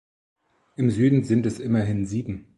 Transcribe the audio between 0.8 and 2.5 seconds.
Süden sind es immerhin sieben.